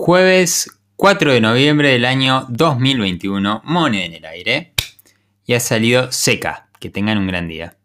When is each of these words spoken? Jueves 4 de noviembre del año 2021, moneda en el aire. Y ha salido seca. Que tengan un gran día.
Jueves 0.00 0.70
4 0.94 1.32
de 1.32 1.40
noviembre 1.40 1.90
del 1.90 2.04
año 2.04 2.46
2021, 2.50 3.62
moneda 3.64 4.04
en 4.04 4.14
el 4.14 4.24
aire. 4.26 4.72
Y 5.44 5.54
ha 5.54 5.60
salido 5.60 6.12
seca. 6.12 6.68
Que 6.78 6.88
tengan 6.88 7.18
un 7.18 7.26
gran 7.26 7.48
día. 7.48 7.74